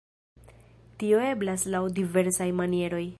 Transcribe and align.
Tio 1.03 1.21
eblas 1.27 1.67
laŭ 1.75 1.85
diversaj 2.01 2.53
manieroj. 2.63 3.07